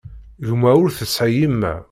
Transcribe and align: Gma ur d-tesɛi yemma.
Gma 0.47 0.71
ur 0.83 0.89
d-tesɛi 0.91 1.33
yemma. 1.39 1.73